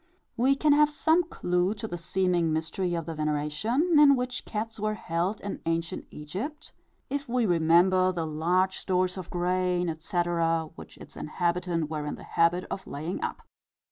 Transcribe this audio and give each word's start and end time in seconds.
We 0.35 0.55
can 0.55 0.73
have 0.73 0.89
some 0.89 1.21
clue 1.25 1.75
to 1.75 1.87
the 1.87 1.95
seeming 1.95 2.51
mystery 2.51 2.95
of 2.95 3.05
the 3.05 3.13
veneration, 3.13 3.99
in 3.99 4.15
which 4.15 4.45
cats 4.45 4.79
were 4.79 4.95
held 4.95 5.39
in 5.41 5.61
ancient 5.67 6.07
Egypt, 6.09 6.73
if 7.11 7.29
we 7.29 7.45
remember 7.45 8.11
the 8.11 8.25
large 8.25 8.79
stores 8.79 9.15
of 9.15 9.29
grain, 9.29 9.89
etc., 9.89 10.71
which 10.73 10.97
its 10.97 11.15
inhabitants 11.15 11.87
were 11.87 12.07
in 12.07 12.15
the 12.15 12.23
habit 12.23 12.65
of 12.71 12.87
laying 12.87 13.23
up. 13.23 13.43